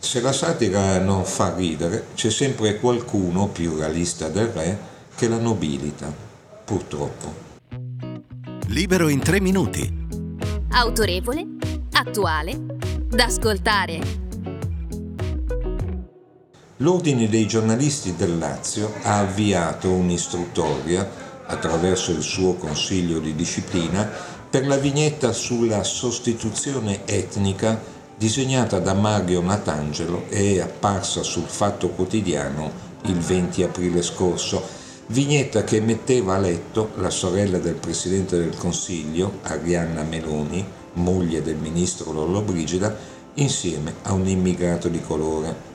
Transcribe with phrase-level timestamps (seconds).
[0.00, 4.78] Se la satira non fa ridere, c'è sempre qualcuno più realista del re
[5.14, 6.14] che la nobilita,
[6.64, 7.46] purtroppo.
[8.68, 10.06] Libero in tre minuti.
[10.70, 11.44] Autorevole,
[11.92, 12.56] attuale,
[13.08, 14.26] da ascoltare.
[16.76, 24.08] L'Ordine dei giornalisti del Lazio ha avviato un'istruttoria, attraverso il suo consiglio di disciplina,
[24.48, 32.86] per la vignetta sulla sostituzione etnica disegnata da Mario Natangelo e apparsa sul Fatto Quotidiano
[33.02, 34.60] il 20 aprile scorso,
[35.06, 41.58] vignetta che metteva a letto la sorella del Presidente del Consiglio, Arianna Meloni, moglie del
[41.58, 42.92] ministro Lollobrigida,
[43.34, 45.66] insieme a un immigrato di colore.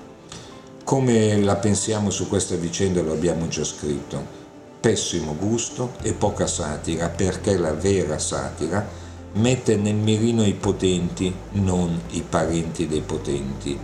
[0.83, 4.41] Come la pensiamo su questa vicenda lo abbiamo già scritto.
[4.81, 8.85] Pessimo gusto e poca satira, perché la vera satira
[9.33, 13.77] mette nel mirino i potenti, non i parenti dei potenti.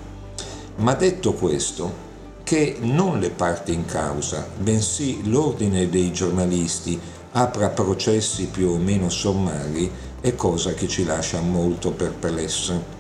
[0.77, 2.07] Ma detto questo,
[2.43, 6.99] che non le parti in causa, bensì l'ordine dei giornalisti
[7.31, 12.97] apra processi più o meno sommari è cosa che ci lascia molto perplessi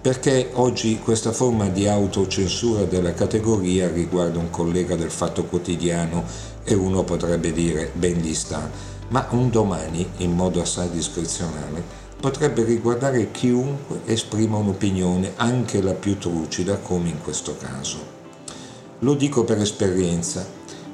[0.00, 6.24] perché oggi questa forma di autocensura della categoria riguarda un collega del Fatto Quotidiano
[6.64, 8.70] e uno potrebbe dire ben gli sta,
[9.08, 11.82] ma un domani, in modo assai discrezionale,
[12.20, 18.16] potrebbe riguardare chiunque esprima un'opinione, anche la più trucida, come in questo caso.
[19.00, 20.46] Lo dico per esperienza.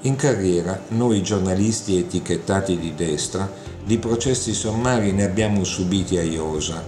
[0.03, 3.51] In carriera, noi giornalisti etichettati di destra,
[3.83, 6.83] di processi sommari ne abbiamo subiti a iosa,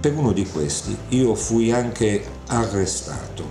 [0.00, 3.44] per uno di questi io fui anche arrestato,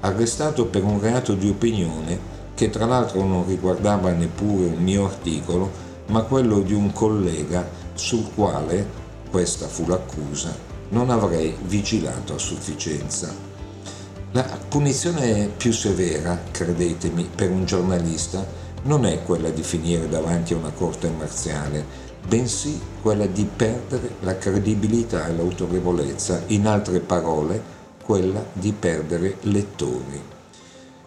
[0.00, 5.70] arrestato per un reato di opinione che tra l'altro non riguardava neppure un mio articolo,
[6.12, 8.86] ma quello di un collega sul quale,
[9.30, 10.54] questa fu l'accusa,
[10.90, 13.34] non avrei vigilato a sufficienza.
[14.32, 18.46] La punizione più severa, credetemi, per un giornalista
[18.82, 21.82] non è quella di finire davanti a una corte marziale,
[22.28, 30.20] bensì quella di perdere la credibilità e l'autorevolezza, in altre parole, quella di perdere lettori.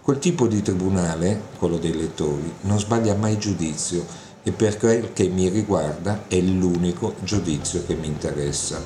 [0.02, 5.28] Quel tipo di tribunale, quello dei lettori, non sbaglia mai giudizio e per quel che
[5.28, 8.80] mi riguarda è l'unico giudizio che mi interessa.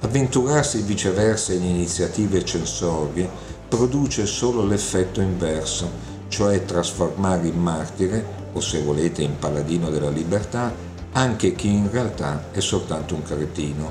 [0.00, 3.26] Avventurarsi viceversa in iniziative censorie
[3.66, 5.90] produce solo l'effetto inverso,
[6.28, 10.70] cioè trasformare in martire, o se volete in paladino della libertà,
[11.12, 13.90] anche chi in realtà è soltanto un cretino.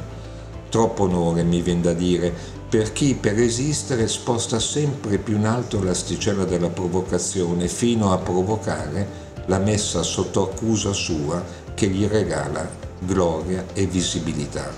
[0.70, 2.32] Troppo onore, mi viene da dire,
[2.70, 9.23] per chi per esistere sposta sempre più in alto l'asticella della provocazione fino a provocare
[9.46, 11.44] la messa sotto accusa sua
[11.74, 12.68] che gli regala
[13.00, 14.72] gloria e visibilità.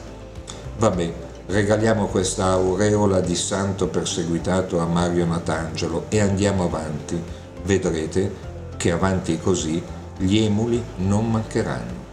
[0.77, 1.13] Vabbè,
[1.47, 7.21] regaliamo questa aureola di santo perseguitato a Mario Natangelo e andiamo avanti.
[7.63, 9.81] Vedrete che avanti così
[10.17, 12.03] gli emuli non mancheranno.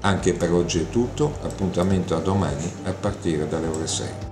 [0.00, 4.27] Anche per oggi è tutto, appuntamento a domani a partire dalle ore 6.